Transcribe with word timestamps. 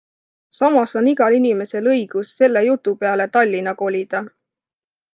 Samas 0.59 0.95
on 1.01 1.09
igal 1.11 1.37
inimesel 1.41 1.91
õigus 1.93 2.33
selle 2.41 2.65
jutu 2.71 2.97
peale 3.05 3.31
Tallinna 3.39 3.79
kolida. 3.85 4.27